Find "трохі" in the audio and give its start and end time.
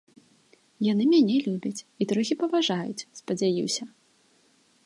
2.13-2.39